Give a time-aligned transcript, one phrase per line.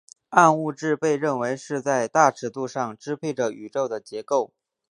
[0.29, 4.51] 暗物质被认为是在大尺度上支配着宇宙的结构。